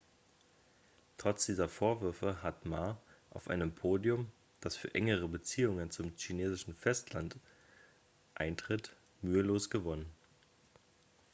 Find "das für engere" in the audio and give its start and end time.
4.59-5.27